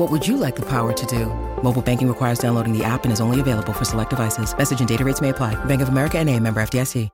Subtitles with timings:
[0.00, 1.26] What would you like the power to do?
[1.62, 4.56] Mobile banking requires downloading the app and is only available for select devices.
[4.56, 5.62] Message and data rates may apply.
[5.66, 7.10] Bank of America and a member FDIC.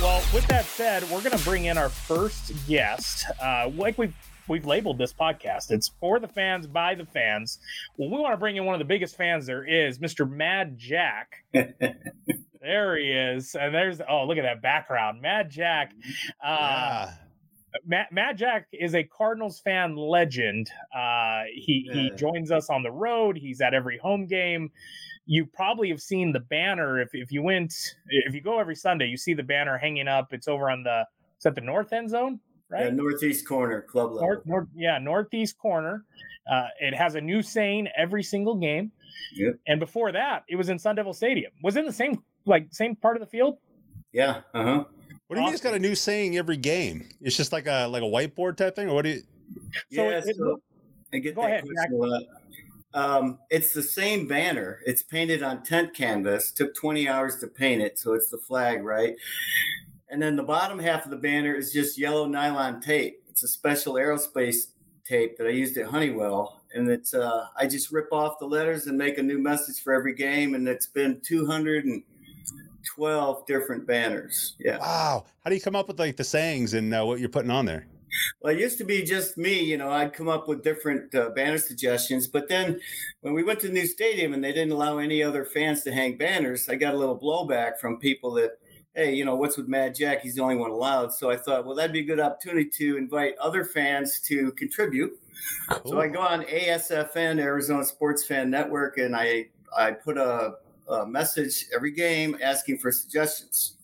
[0.00, 3.26] Well, with that said, we're going to bring in our first guest.
[3.38, 4.14] Uh, like we've
[4.48, 7.58] we've labeled this podcast, it's for the fans by the fans.
[7.98, 10.26] Well, we want to bring in one of the biggest fans there is, Mr.
[10.26, 11.44] Mad Jack.
[11.52, 15.92] there he is, and there's oh look at that background, Mad Jack.
[16.42, 17.14] Uh, yeah.
[17.86, 20.70] Matt, Mad Jack is a Cardinals fan legend.
[20.94, 23.36] Uh, he he joins us on the road.
[23.36, 24.70] He's at every home game.
[25.26, 27.72] You probably have seen the banner if if you went
[28.08, 30.32] if you go every Sunday, you see the banner hanging up.
[30.32, 31.04] It's over on the
[31.38, 32.84] is that the north end zone, right?
[32.86, 34.28] Yeah, northeast corner club level.
[34.28, 36.04] north, north, yeah, northeast corner.
[36.50, 38.90] Uh, it has a new saying every single game.
[39.34, 39.54] Yep.
[39.66, 41.52] And before that, it was in Sun Devil Stadium.
[41.62, 43.58] Was in the same like same part of the field?
[44.12, 44.40] Yeah.
[44.52, 44.84] Uh huh.
[45.26, 47.08] What do you mean it's got a new saying every game?
[47.20, 49.22] It's just like a like a whiteboard type thing, or what do you?
[49.92, 50.20] So yeah.
[50.24, 50.60] it- so
[51.12, 52.26] I get Go that ahead.
[52.94, 54.80] Um, it's the same banner.
[54.84, 56.50] It's painted on tent canvas.
[56.52, 59.14] Took 20 hours to paint it, so it's the flag, right?
[60.10, 63.22] And then the bottom half of the banner is just yellow nylon tape.
[63.30, 64.66] It's a special aerospace
[65.06, 68.86] tape that I used at Honeywell, and it's uh, I just rip off the letters
[68.86, 71.22] and make a new message for every game, and it's been
[72.96, 74.56] 212 different banners.
[74.58, 74.78] Yeah.
[74.78, 77.50] Wow, how do you come up with like the sayings and uh, what you're putting
[77.50, 77.86] on there?
[78.40, 79.60] Well, it used to be just me.
[79.62, 82.26] You know, I'd come up with different uh, banner suggestions.
[82.26, 82.80] But then
[83.20, 85.92] when we went to the new stadium and they didn't allow any other fans to
[85.92, 88.58] hang banners, I got a little blowback from people that,
[88.94, 90.20] hey, you know, what's with Mad Jack?
[90.20, 91.12] He's the only one allowed.
[91.14, 95.18] So I thought, well, that'd be a good opportunity to invite other fans to contribute.
[95.86, 100.54] So I go on ASFN, Arizona Sports Fan Network, and I, I put a,
[100.88, 103.74] a message every game asking for suggestions.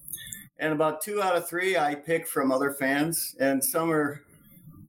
[0.59, 4.23] And about two out of three I pick from other fans, and some are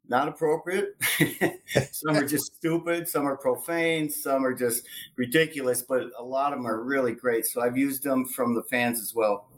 [0.09, 0.95] not appropriate.
[1.91, 3.07] some are just stupid.
[3.07, 4.09] Some are profane.
[4.09, 5.83] Some are just ridiculous.
[5.83, 7.45] But a lot of them are really great.
[7.45, 9.48] So I've used them from the fans as well.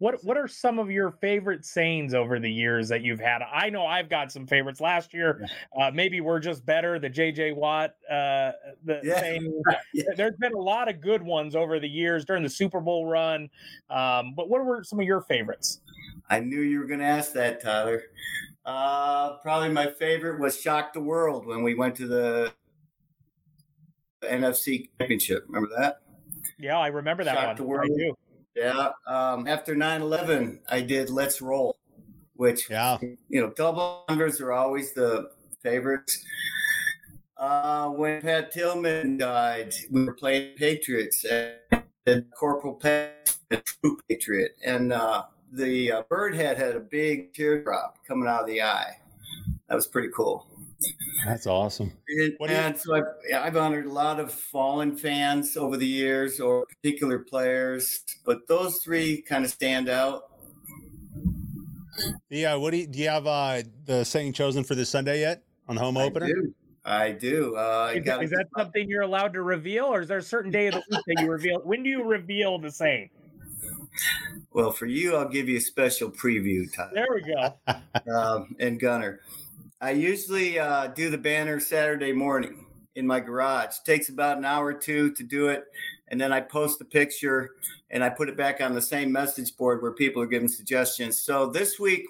[0.00, 3.42] What what are some of your favorite sayings over the years that you've had?
[3.42, 4.80] I know I've got some favorites.
[4.80, 5.46] Last year,
[5.78, 6.98] uh, maybe we're just better.
[6.98, 8.52] The JJ Watt, uh,
[8.82, 9.20] the Yeah.
[9.20, 9.62] saying.
[9.92, 10.04] Yeah.
[10.16, 13.50] There's been a lot of good ones over the years during the Super Bowl run.
[13.90, 15.80] Um, but what were some of your favorites?
[16.30, 18.02] I knew you were going to ask that, Tyler.
[18.64, 22.52] Uh, probably my favorite was "Shock the World" when we went to the
[24.22, 25.44] NFC Championship.
[25.48, 26.00] Remember that?
[26.58, 27.56] Yeah, I remember that Shock one.
[27.56, 27.90] the world.
[28.54, 28.90] Yeah.
[29.06, 31.76] Um, after 9-11, I did "Let's Roll,"
[32.34, 35.30] which Yeah, you know, double numbers are always the
[35.62, 36.24] favorites.
[37.36, 41.24] Uh, when Pat Tillman died, we were playing Patriots
[42.06, 47.32] and Corporal Pat, a true Patriot, and uh, the uh, bird head had a big
[47.32, 48.98] teardrop coming out of the eye.
[49.68, 50.49] That was pretty cool.
[51.26, 51.92] That's awesome.
[52.08, 55.86] And, What do you- so I've, I've honored a lot of fallen fans over the
[55.86, 60.22] years or particular players, but those three kind of stand out.
[62.30, 65.42] Yeah, what do you, do you have uh, the saying chosen for this Sunday yet
[65.68, 66.26] on the home opener?
[66.26, 66.54] I do.
[66.82, 67.56] I do.
[67.56, 70.22] Uh, Is, gotta is that my- something you're allowed to reveal, or is there a
[70.22, 71.60] certain day of the week that you reveal?
[71.62, 73.10] When do you reveal the saying?
[74.52, 78.14] Well, for you, I'll give you a special preview, Tyler There we go.
[78.16, 79.20] um, and Gunner.
[79.80, 82.66] I usually uh, do the banner Saturday morning
[82.96, 83.78] in my garage.
[83.86, 85.64] takes about an hour or two to do it,
[86.08, 87.52] and then I post the picture
[87.90, 91.22] and I put it back on the same message board where people are giving suggestions.
[91.22, 92.04] So this week,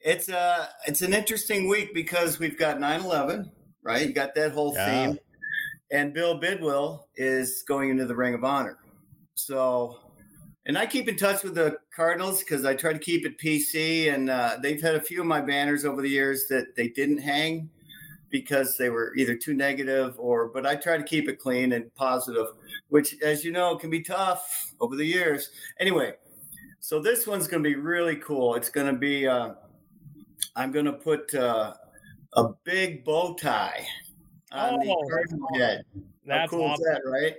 [0.00, 3.50] it's a it's an interesting week because we've got 9/11,
[3.82, 4.06] right?
[4.06, 4.86] You got that whole Yeah.
[4.86, 5.18] theme,
[5.90, 8.78] and Bill Bidwell is going into the Ring of Honor.
[9.34, 9.98] So
[10.66, 14.12] and I keep in touch with the Cardinals because I try to keep it PC.
[14.12, 17.18] And uh, they've had a few of my banners over the years that they didn't
[17.18, 17.68] hang
[18.30, 21.94] because they were either too negative or, but I try to keep it clean and
[21.94, 22.46] positive.
[22.88, 25.50] which, as you know, can be tough over the years.
[25.80, 26.14] Anyway,
[26.80, 28.54] so this one's going to be really cool.
[28.56, 29.54] It's going to be, uh,
[30.56, 31.74] I'm going to put uh,
[32.34, 33.86] a big bow tie
[34.52, 35.82] on Oh, the cardinal head.
[36.28, 36.84] How cool awesome.
[36.86, 37.34] is that, right?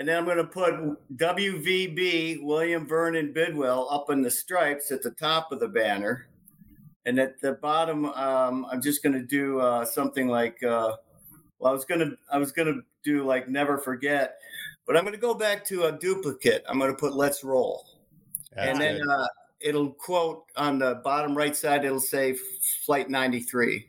[0.00, 0.74] And then I'm going to put
[1.18, 6.26] WVB William Vernon Bidwell up in the stripes at the top of the banner,
[7.04, 10.62] and at the bottom, um, I'm just going to do uh, something like.
[10.62, 10.96] Uh,
[11.58, 14.38] well, I was gonna, I was gonna do like never forget,
[14.86, 16.64] but I'm going to go back to a duplicate.
[16.66, 17.84] I'm going to put "Let's Roll,"
[18.56, 19.26] That's and then uh,
[19.60, 21.84] it'll quote on the bottom right side.
[21.84, 22.36] It'll say
[22.86, 23.86] "Flight 93."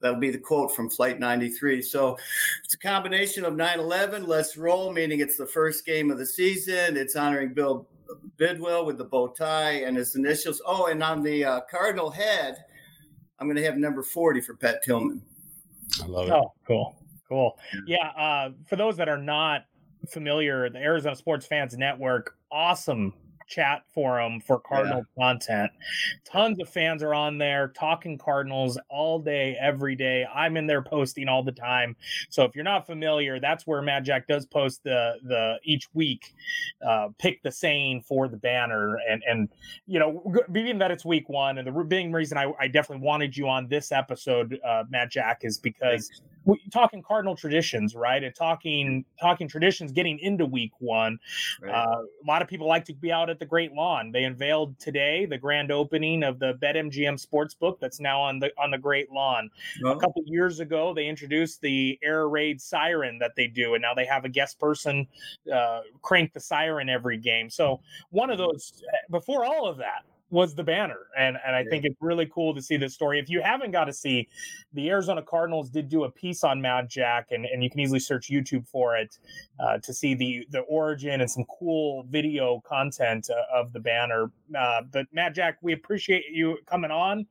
[0.00, 1.82] That'll be the quote from Flight 93.
[1.82, 2.16] So
[2.64, 6.26] it's a combination of 9 11, Let's Roll, meaning it's the first game of the
[6.26, 6.96] season.
[6.96, 7.86] It's honoring Bill
[8.36, 10.62] Bidwell with the bow tie and his initials.
[10.66, 12.56] Oh, and on the uh, Cardinal head,
[13.38, 15.22] I'm going to have number 40 for Pat Tillman.
[16.02, 16.32] I love it.
[16.32, 16.96] Oh, cool,
[17.28, 17.58] cool.
[17.86, 19.66] Yeah, uh, for those that are not
[20.08, 23.12] familiar, the Arizona Sports Fans Network, awesome
[23.50, 25.70] chat forum for Cardinal content.
[26.24, 30.24] Tons of fans are on there talking Cardinals all day, every day.
[30.32, 31.96] I'm in there posting all the time.
[32.30, 36.34] So if you're not familiar, that's where Mad Jack does post the the each week
[36.86, 39.48] uh, pick the saying for the banner and and
[39.86, 43.36] you know being that it's week one and the being reason I, I definitely wanted
[43.36, 46.29] you on this episode, uh, Mad Jack, is because we
[46.72, 51.18] talking cardinal traditions right and talking talking traditions getting into week one
[51.60, 51.72] Right?
[51.72, 54.10] uh, a lot of people like to be out at the great lawn.
[54.12, 58.70] They unveiled today the grand opening of the betmgm sportsbook that's now on the on
[58.70, 59.50] the great lawn.
[59.82, 63.82] Well, a couple years ago they introduced the air raid siren that they do and
[63.82, 65.06] now they have a guest person
[65.52, 67.50] uh, crank the siren every game.
[67.50, 71.66] So one of those before all of that was the banner and and i Yeah.
[71.70, 74.28] think it's really cool to see this story if you haven't got to see
[74.72, 77.98] the arizona cardinals did do a piece on mad jack and, and you can easily
[78.00, 79.18] search youtube for it
[79.58, 84.30] uh, to see the the origin and some cool video content uh, of the banner
[84.58, 87.26] uh, but mad jack we appreciate you coming on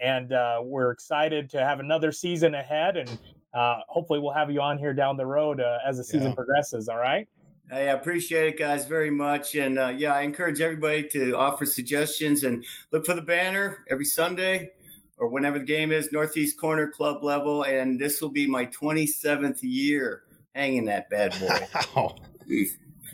[0.00, 3.18] and uh, we're excited to have another season ahead and
[3.54, 6.34] uh, hopefully we'll have you on here down the road uh, as the season Yeah.
[6.34, 7.28] progresses all right
[7.72, 9.54] I appreciate it, guys, very much.
[9.54, 14.04] And uh, yeah, I encourage everybody to offer suggestions and look for the banner every
[14.04, 14.70] Sunday
[15.18, 17.62] or whenever the game is, Northeast Corner Club level.
[17.64, 20.22] And this will be my 27th year
[20.54, 21.58] hanging that bad boy.
[21.92, 22.16] Wow.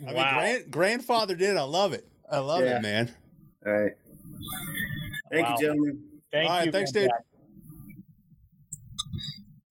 [0.07, 1.57] I mean, grand, grandfather did.
[1.57, 2.07] I love it.
[2.31, 2.77] I love Yeah.
[2.77, 3.11] it, man.
[3.65, 3.93] All right.
[5.33, 5.57] Thank Wow.
[5.59, 6.03] you, gentlemen.
[6.31, 7.11] thank All right, you thanks, Mad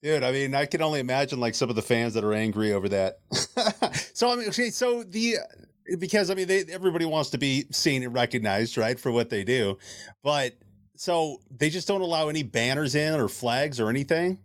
[0.05, 0.23] dude.
[0.23, 2.87] I mean, I can only imagine like some of the fans that are angry over
[2.89, 3.19] that.
[4.13, 5.37] so I mean, okay, so the
[5.99, 9.43] because I mean, they everybody wants to be seen and recognized, right, for what they
[9.43, 9.77] do,
[10.23, 10.53] but
[10.95, 14.39] so they just don't allow any banners in or flags or anything.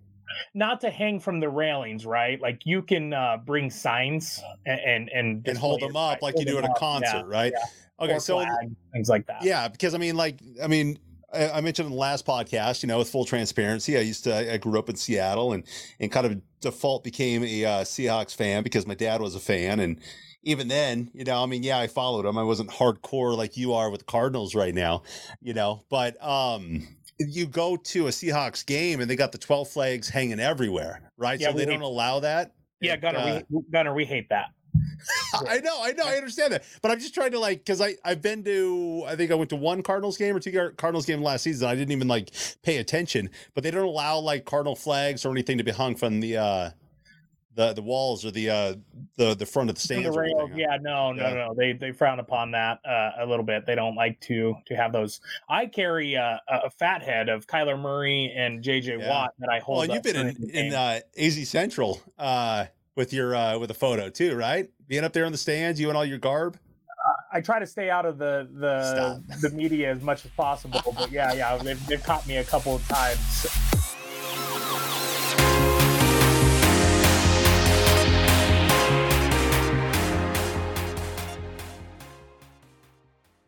[0.54, 2.40] not to hang from the railings, right?
[2.40, 6.46] Like you can uh, bring signs and and and, and hold them up like you
[6.46, 7.52] do at a concert, yeah, right?
[7.54, 8.04] yeah.
[8.04, 9.42] Okay, Or so flag, things like that.
[9.42, 10.98] yeah, because I mean, like, I mean,
[11.32, 14.52] I, I mentioned in the last podcast, you know, with full transparency, I used to,
[14.52, 15.64] I grew up in Seattle and
[15.98, 19.80] and kind of default became a uh, Seahawks fan because my dad was a fan,
[19.80, 20.00] and
[20.42, 22.38] even then, you know, I mean, yeah, I followed him.
[22.38, 25.02] I wasn't hardcore like you are with the Cardinals right now,
[25.40, 26.86] you know, but um.
[27.22, 31.38] You go to a Seahawks game and they got the 12 flags hanging everywhere, right?
[31.38, 32.54] Yeah, so they we- don't allow that.
[32.80, 34.46] yeah, Gunner, uh, we Gunner, we hate that.
[35.48, 37.94] I know, I know, I understand that, but I'm just trying to like because I
[38.04, 41.22] I've been to I think I went to one Cardinals game or two Cardinals game
[41.22, 41.68] last season.
[41.68, 42.30] I didn't even like
[42.62, 46.20] pay attention, but they don't allow like Cardinal flags or anything to be hung from
[46.20, 46.70] the uh
[47.56, 48.74] the the walls or the uh
[49.16, 50.08] the the front of the stands.
[50.08, 51.34] the rails, yeah, no, no, Yeah.
[51.34, 51.54] no.
[51.56, 53.66] They they frown upon that uh, a little bit.
[53.66, 55.20] They don't like to to have those.
[55.48, 59.08] I carry a, a fat head of Kyler Murray and JJ Yeah.
[59.10, 59.78] Watt that I hold.
[59.78, 62.66] Well, and you've been in in uh, AZ Central uh
[63.00, 64.68] with your uh with a photo too, right?
[64.86, 66.58] Being up there in the stands, you and all your garb.
[67.32, 69.40] I try to stay out of the the Stop.
[69.40, 70.82] the media as much as possible.
[70.98, 73.18] But yeah, yeah, they've, they've caught me a couple of times